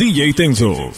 [0.00, 0.90] DJ Tenso.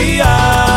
[0.00, 0.69] dia.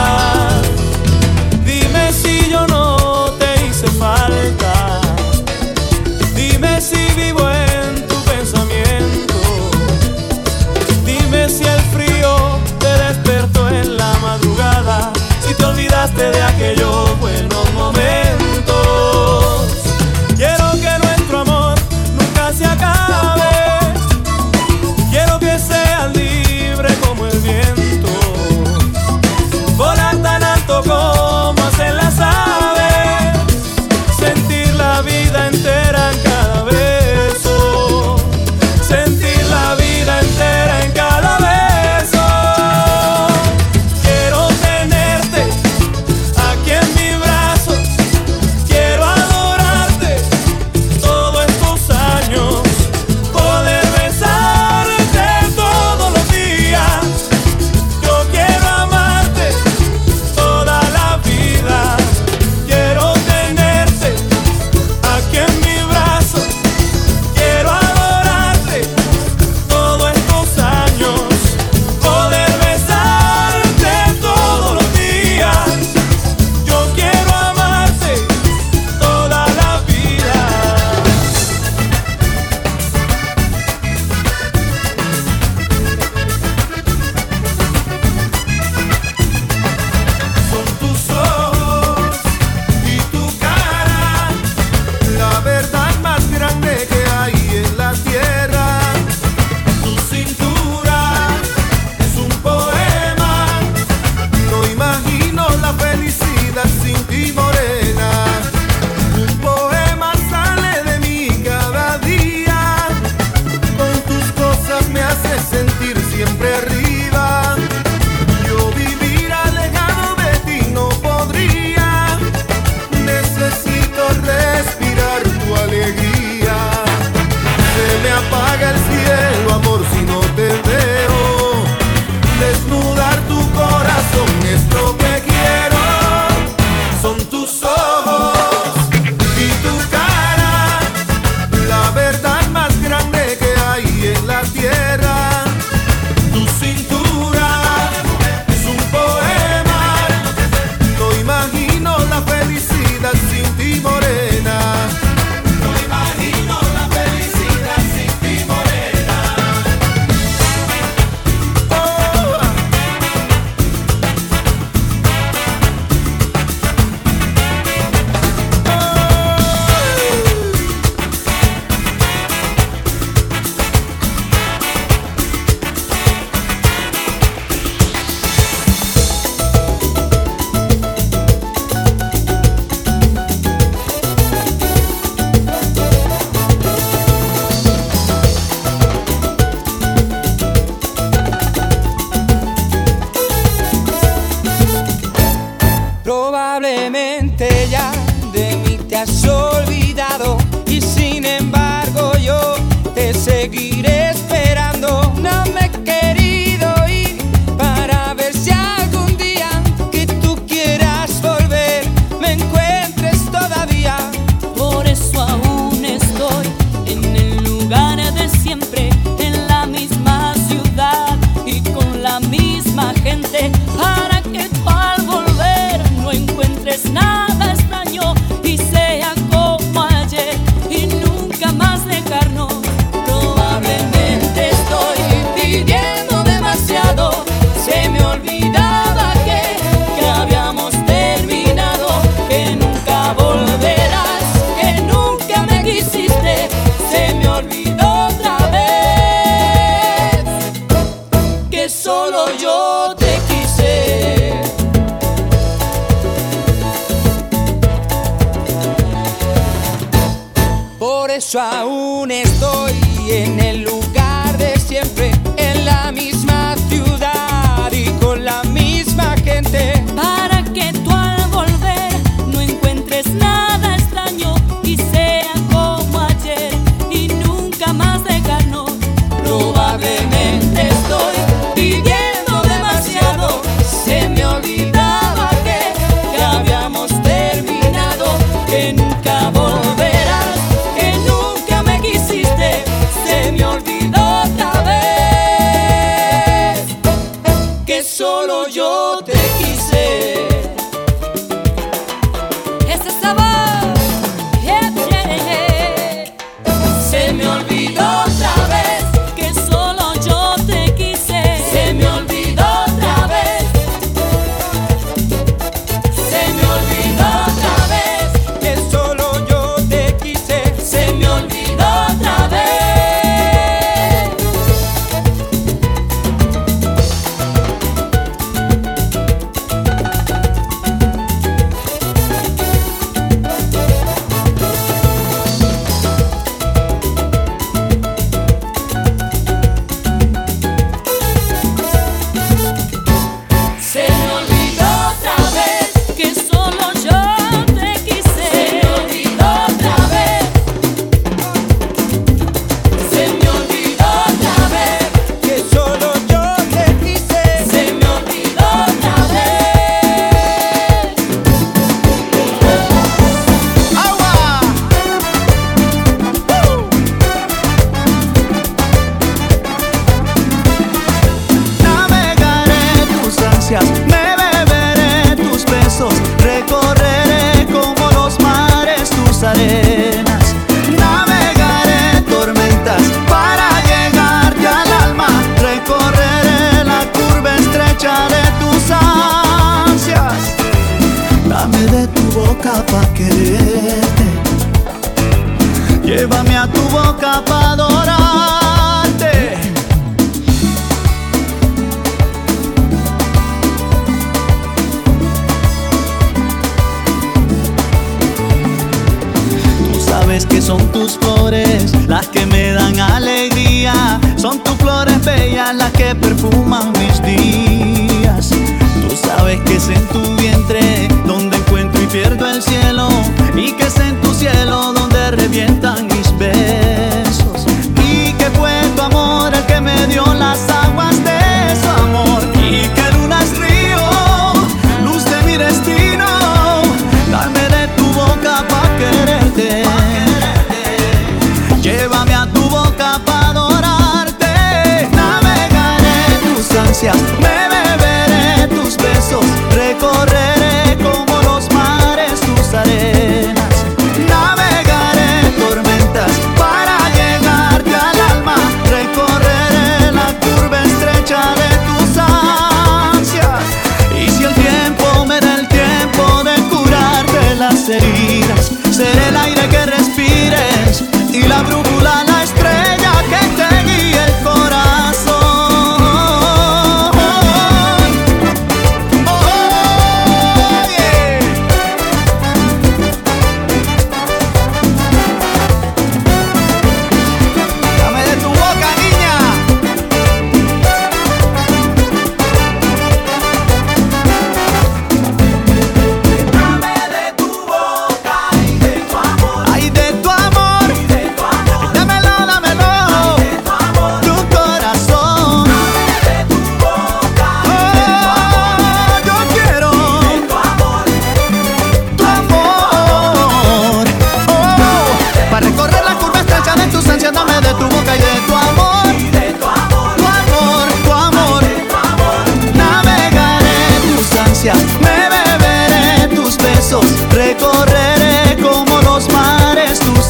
[414.93, 418.29] eres bella la que perfuma mis días.
[418.29, 422.87] Tú sabes que es en tu vientre donde encuentro y pierdo el cielo.
[423.35, 427.45] Y que es en tu cielo donde revientan mis besos.
[427.87, 430.92] Y que fue tu amor el que me dio las aguas.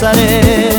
[0.03, 0.72] され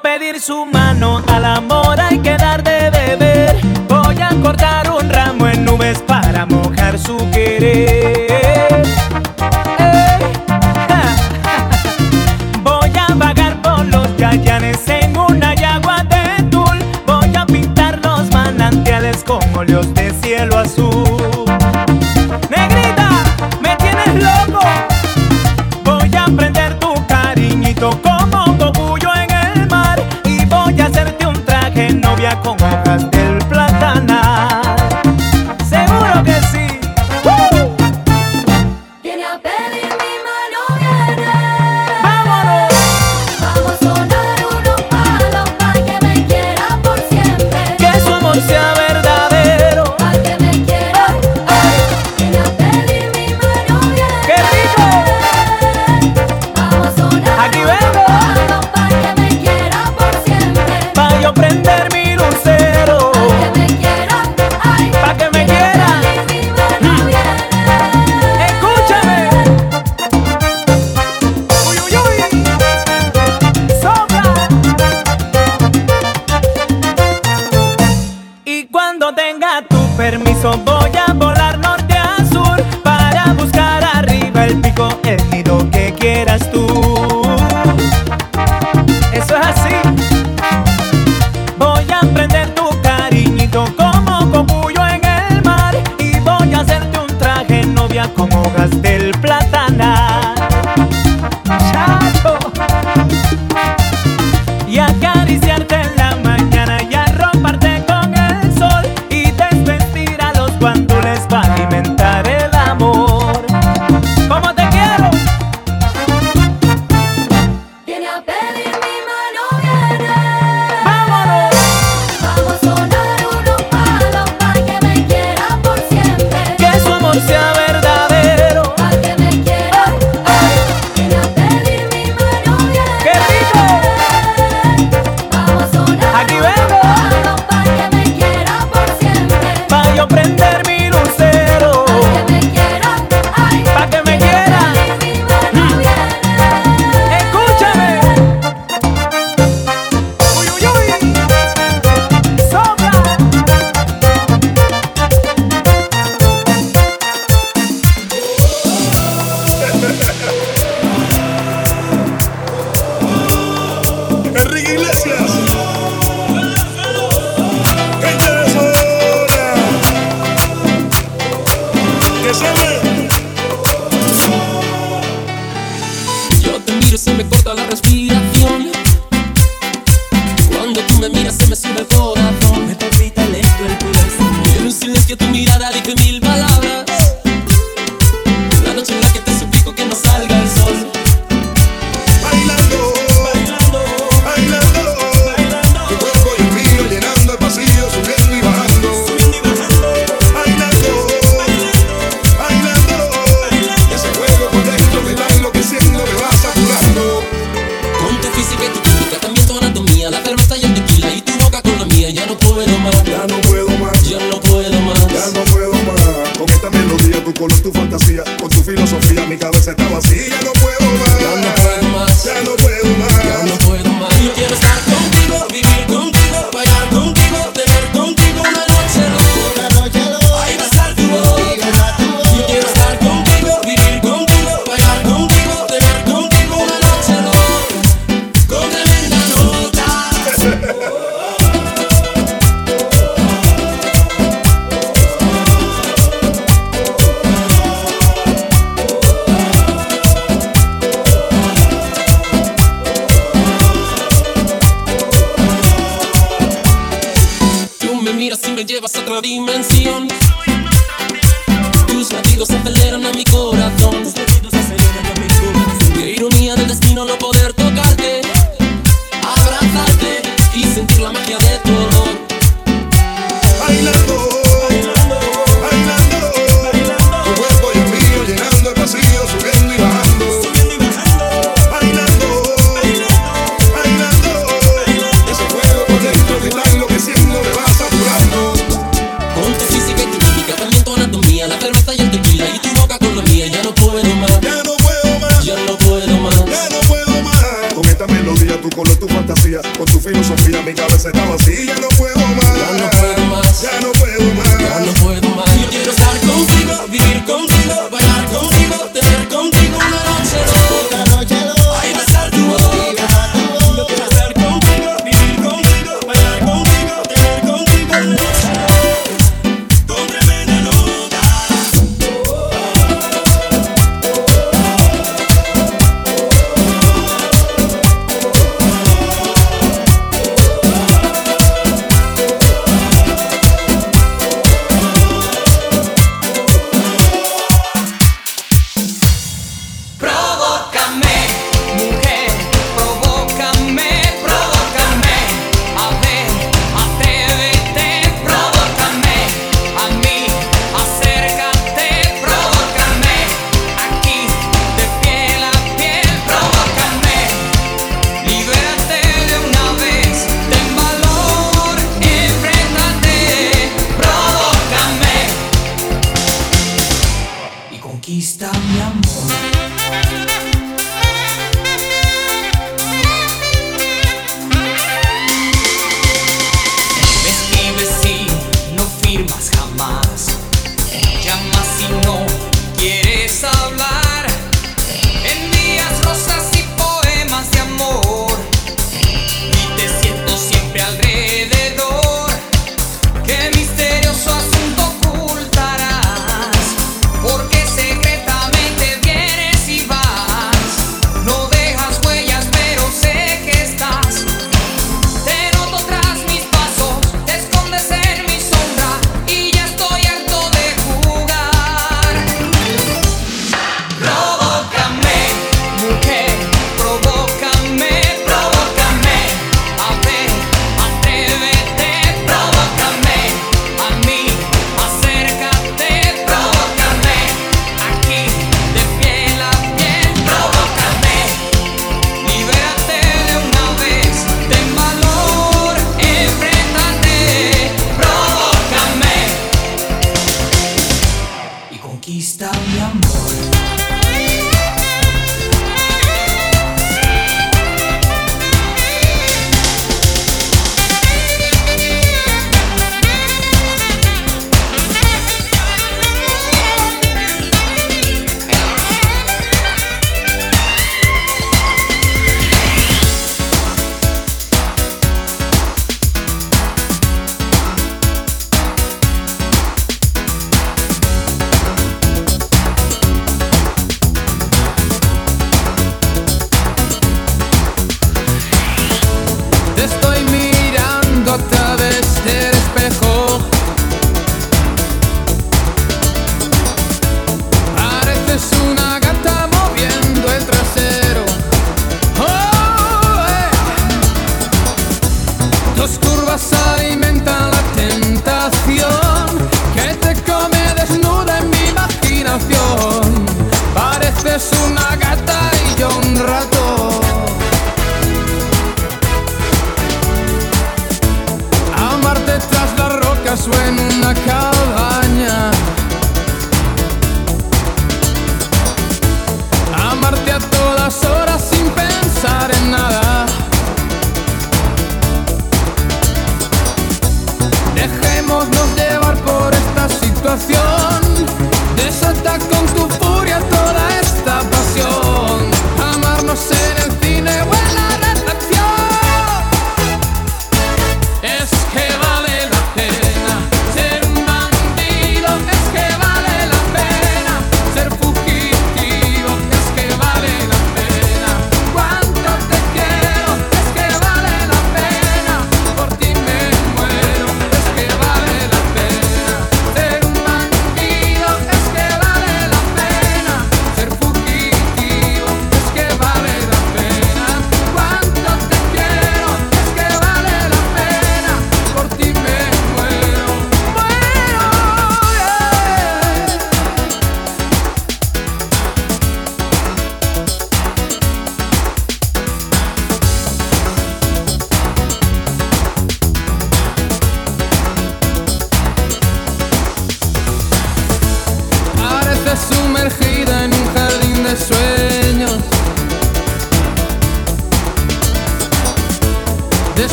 [0.00, 3.56] pedir su mano, al amor hay que dar de beber.
[3.88, 8.25] Voy a cortar un ramo en nubes para mojar su querer.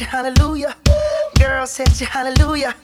[0.00, 0.74] You, hallelujah.
[1.38, 2.74] Girls hit you, hallelujah.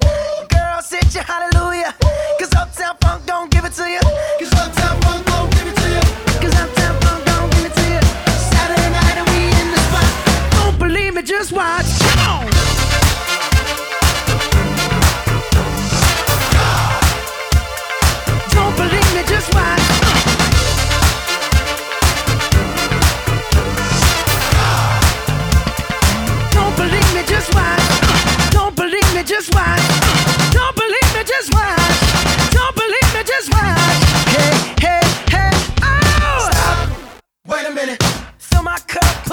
[0.48, 1.94] Girls hit you, hallelujah.
[2.38, 4.00] Cause Uptown Funk don't give it to you.
[4.38, 6.00] Cause Uptown Funk don't give it to you.
[6.40, 8.00] Cause Uptown Funk don't give it to you.
[8.52, 10.52] Saturday night and we in the spot.
[10.52, 11.75] Don't believe me, just watch.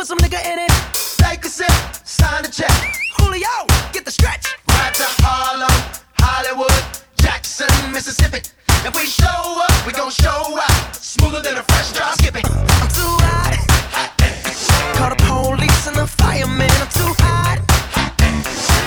[0.04, 0.72] Put some nigga in it.
[1.18, 1.72] Take a sip,
[2.04, 2.72] sign the check.
[3.18, 3.56] Julio,
[3.94, 4.46] get the stretch.
[4.68, 5.72] Right to Harlem,
[6.20, 6.84] Hollywood,
[7.16, 8.40] Jackson, Mississippi.
[8.86, 10.96] If we show up, we gon' show out.
[10.96, 12.44] Smoother than a fresh drop skipping.
[12.46, 13.56] I'm too hot.
[14.98, 16.72] Call the police and the fireman.
[16.84, 17.60] I'm too hot.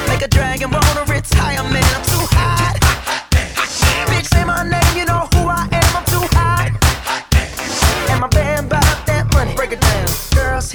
[0.08, 1.94] Make a dragon wanna retire, man.
[1.96, 2.35] I'm too hot.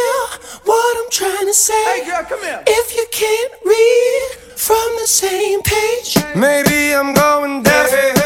[0.00, 0.22] Hear
[0.64, 2.62] what I'm trying to say, Hey girl, come here.
[2.66, 4.22] if you can't read
[4.56, 7.90] from the same page, Maybe I'm going deaf.
[7.90, 8.19] Maybe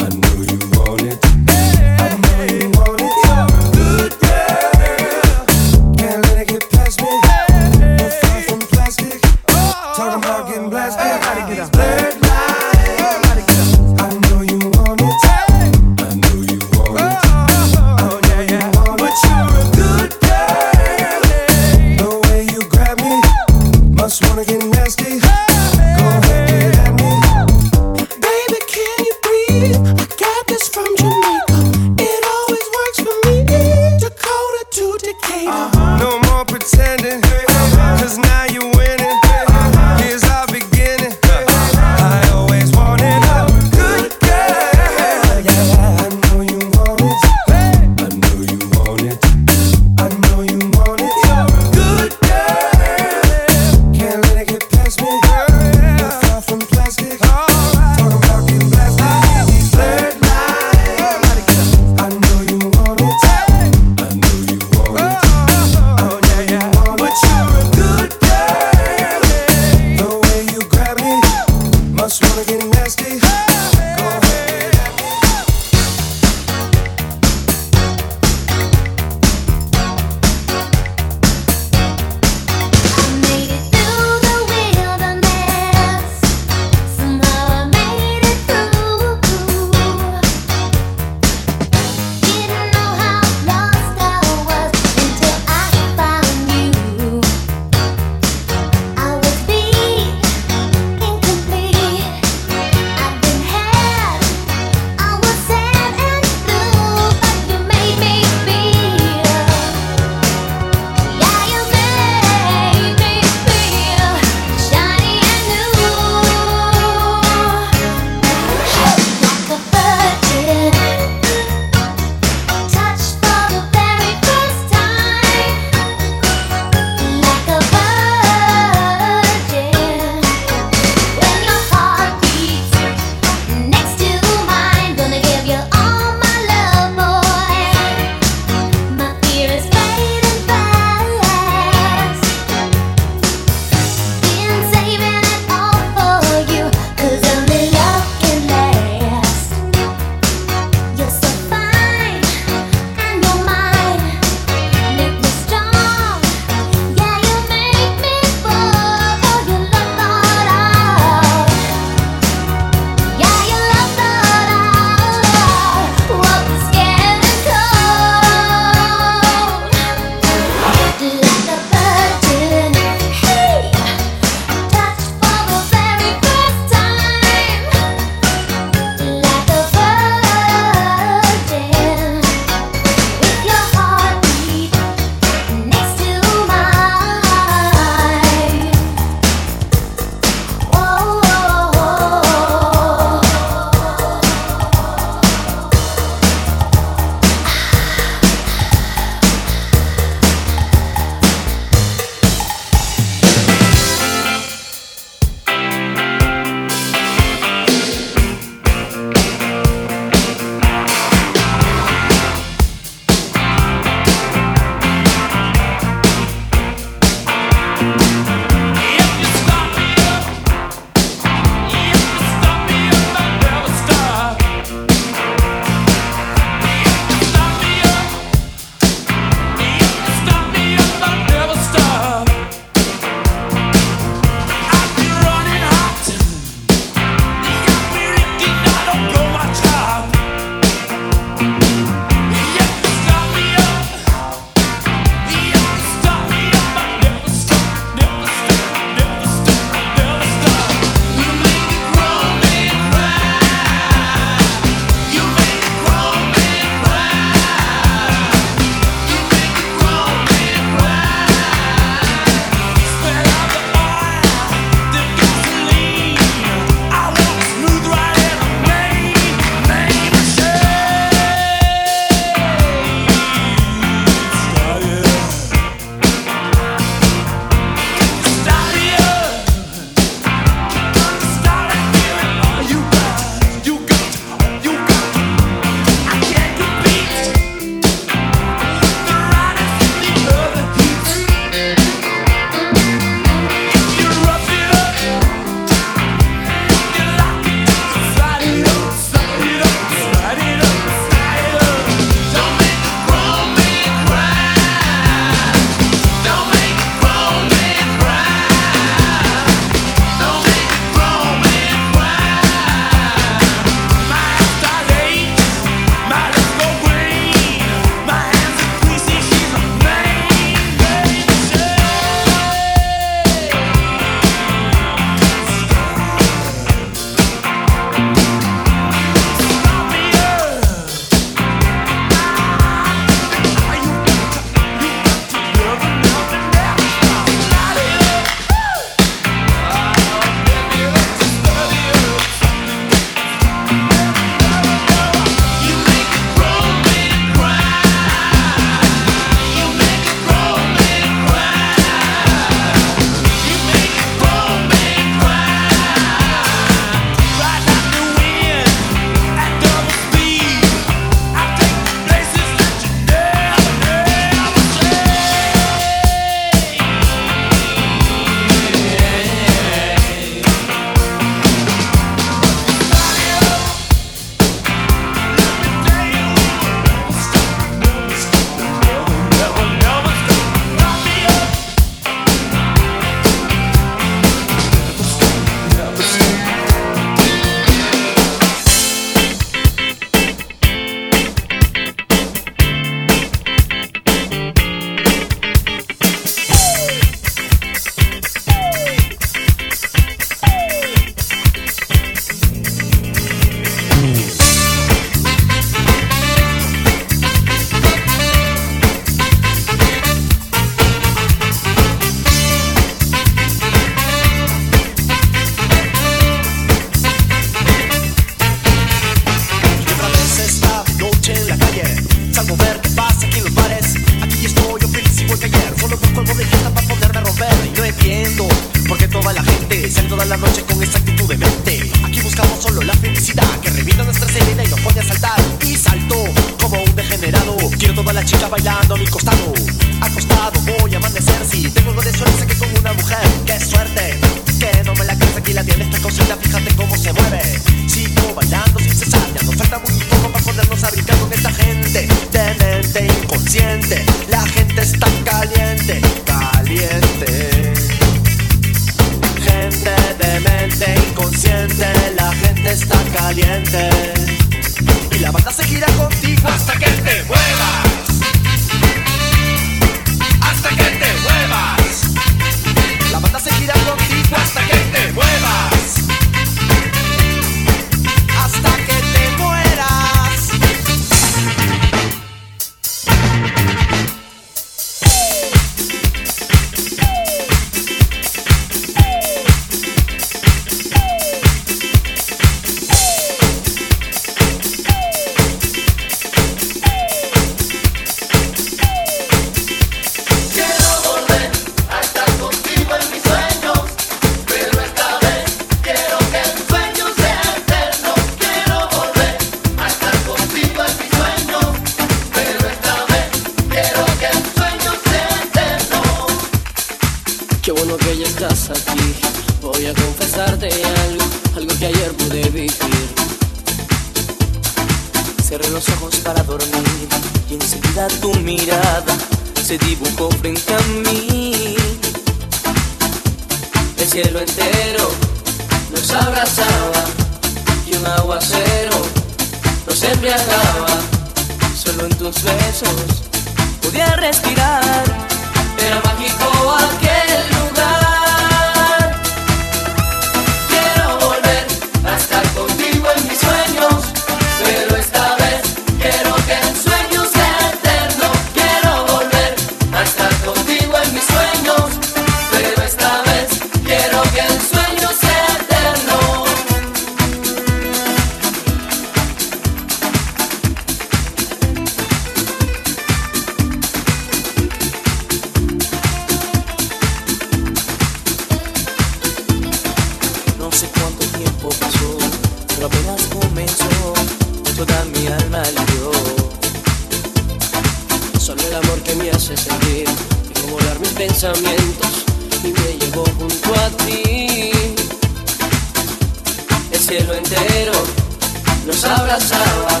[599.00, 600.00] nos abrazaba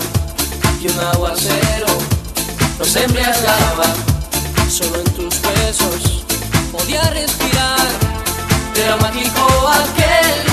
[0.80, 1.86] y un aguacero
[2.80, 3.84] nos embriagaba.
[4.68, 6.24] Solo en tus besos
[6.72, 7.86] podía respirar,
[8.74, 10.47] era mágico aquel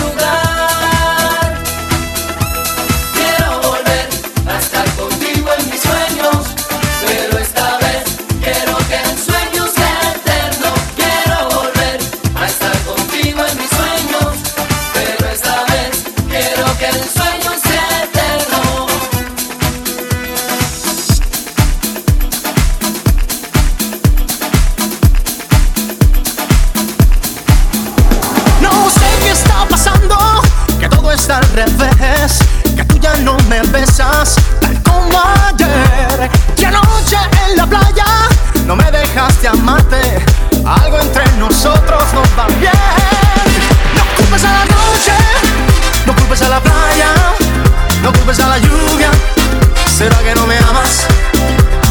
[49.98, 51.08] ¿Será que no me amas?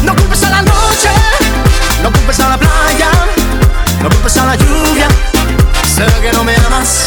[0.03, 1.09] No culpes a la noche,
[2.03, 3.09] no culpes a la playa,
[3.99, 5.07] no culpes a la lluvia.
[5.95, 7.05] ¿Será que no me amas?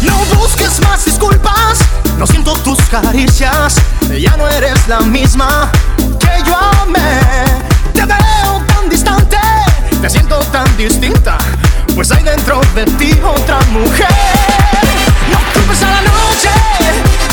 [0.00, 1.80] No busques más disculpas,
[2.16, 3.74] no siento tus caricias.
[4.18, 5.70] Ya no eres la misma
[6.18, 7.20] que yo amé.
[7.92, 9.36] Te veo tan distante,
[10.00, 11.36] te siento tan distinta.
[11.94, 14.08] Pues hay dentro de ti otra mujer.
[15.30, 16.48] No culpes a la noche,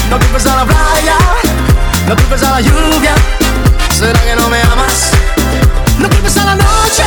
[0.10, 1.51] no culpes a la playa.
[2.12, 3.16] No culpes a la lluvia,
[3.98, 5.12] será que no me amas.
[5.98, 7.06] No culpes a la noche,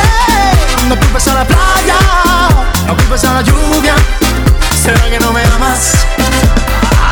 [0.89, 1.95] no culpes a la playa.
[2.87, 3.93] No culpes a la lluvia,
[4.83, 5.91] será que no me amas.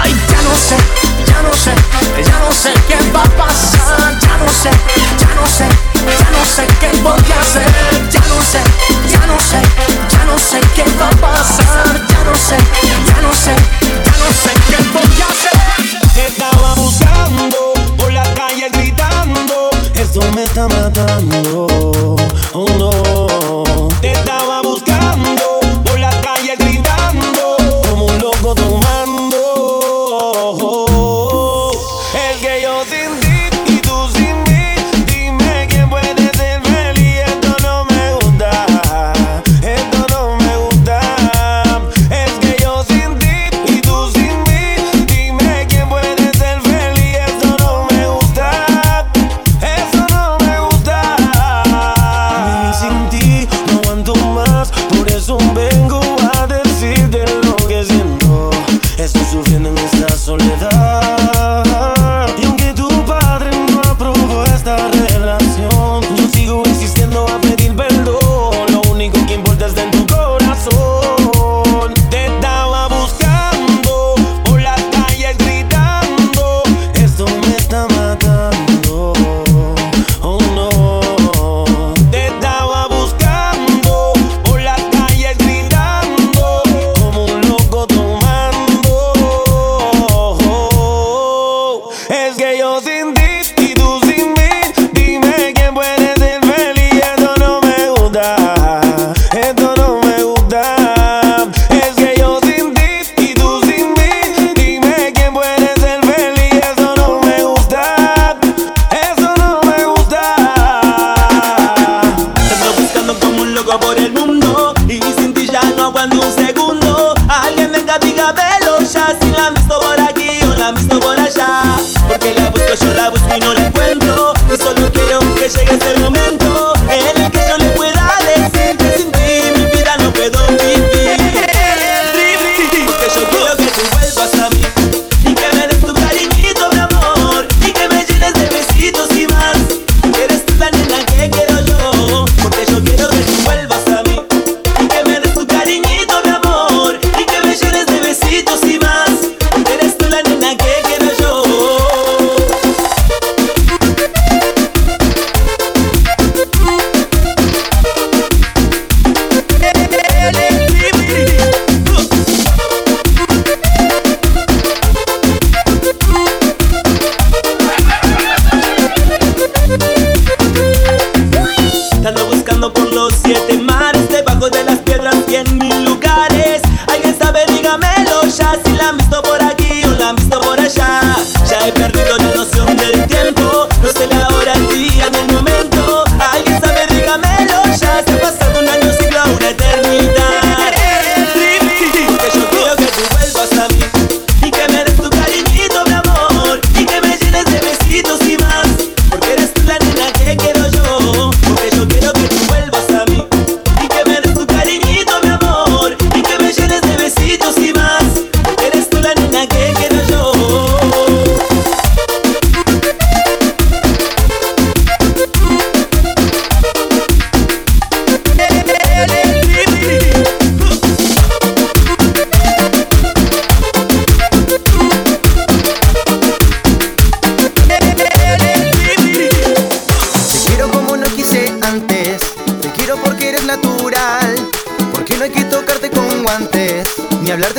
[0.02, 0.76] Ay, ya no sé,
[1.24, 1.76] ya no sé,
[2.24, 4.20] ya no sé qué va a pasar.
[4.20, 4.72] Ya no sé,
[5.20, 5.68] ya no sé,
[6.18, 7.13] ya no sé qué va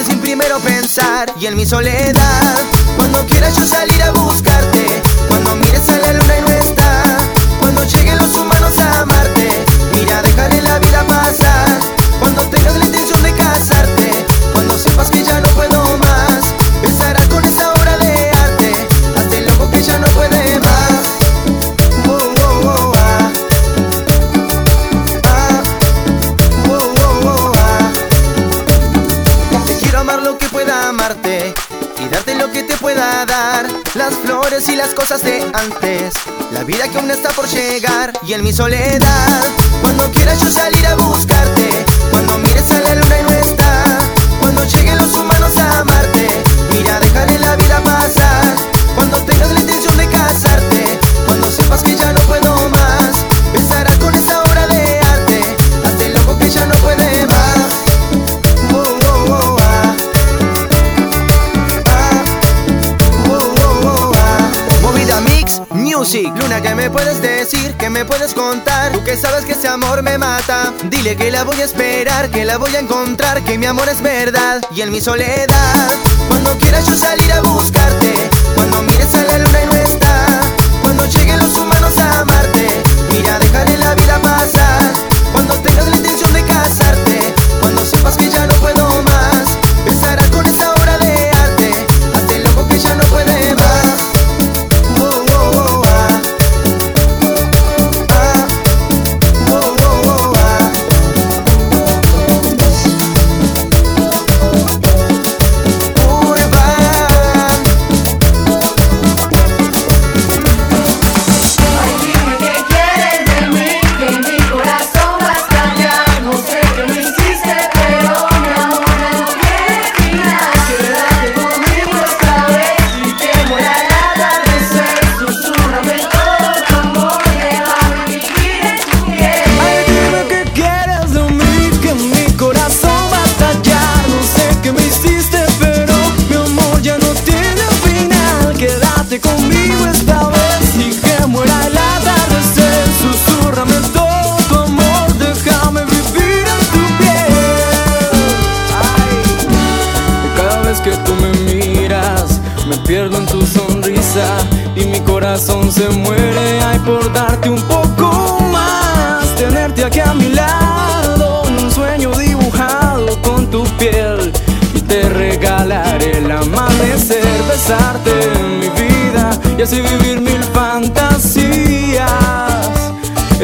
[0.02, 2.56] sin primero pensar y en mi soledad.
[2.96, 6.83] Cuando quieras yo salir a buscarte, cuando mires a la luna y no estás.
[34.04, 36.12] las flores y las cosas de antes.
[36.50, 39.40] La vida que aún está por llegar Y en mi soledad.
[39.80, 41.86] Cuando quieras yo salir a buscarte.
[42.10, 43.98] Cuando mires a la luna y no está
[44.40, 46.28] Cuando lleguen los humanos a amarte.
[46.70, 48.54] Mira, dejaré la vida pasar.
[48.94, 51.00] Cuando tengas la intención de casarte.
[51.26, 52.83] Cuando sepas que ya no puedo más.
[66.22, 67.74] Luna, ¿qué me puedes decir?
[67.76, 68.92] ¿Qué me puedes contar?
[68.92, 70.72] Tú que sabes que ese amor me mata.
[70.84, 74.00] Dile que la voy a esperar, que la voy a encontrar, que mi amor es
[74.00, 74.62] verdad.
[74.72, 75.88] Y en mi soledad,
[76.28, 79.73] cuando quieras yo salir a buscarte, cuando mires a la luna y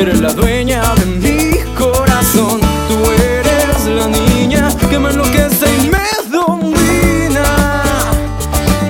[0.00, 2.60] eres la dueña de mi corazón.
[2.88, 7.82] Tú eres la niña que me enloquece y me domina.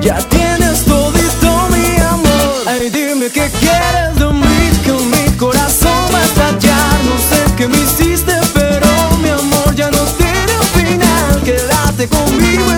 [0.01, 2.63] Ya tienes todo todito mi amor.
[2.67, 6.95] Ay, dime qué quieres de mí, que mi corazón va a estallar.
[7.09, 8.87] No sé qué me hiciste, pero
[9.23, 11.43] mi amor ya no tiene final.
[11.43, 12.71] Quédate conmigo